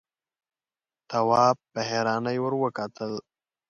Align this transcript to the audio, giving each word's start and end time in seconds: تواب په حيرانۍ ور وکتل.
تواب 1.09 1.57
په 1.73 1.79
حيرانۍ 1.89 2.37
ور 2.41 2.53
وکتل. 2.63 3.13